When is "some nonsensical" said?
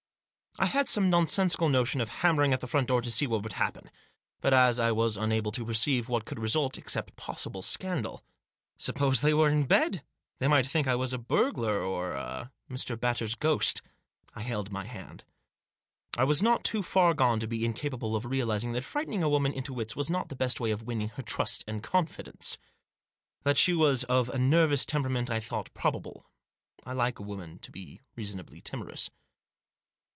0.89-1.69